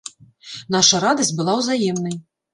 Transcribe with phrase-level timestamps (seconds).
[0.75, 2.19] Наша радасць была ўзаемнай.